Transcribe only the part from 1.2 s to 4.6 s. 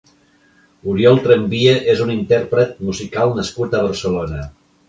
Tramvia és un intérpret musical nascut a Barcelona.